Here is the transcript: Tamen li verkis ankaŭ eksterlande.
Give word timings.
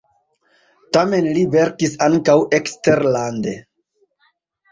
Tamen 0.95 1.27
li 1.35 1.43
verkis 1.55 1.93
ankaŭ 2.05 2.37
eksterlande. 2.59 3.53